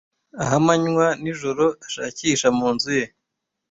ah 0.43 0.51
amanywa 0.57 1.07
n'ijoro 1.21 1.65
ashakisha 1.87 2.47
mu 2.57 2.67
nzu 2.75 2.91
ye 2.99 3.05